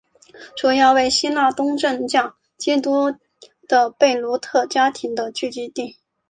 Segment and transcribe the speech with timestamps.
[0.55, 3.17] 主要为希腊东正教基督徒
[3.67, 5.99] 的贝鲁特家庭的聚居地。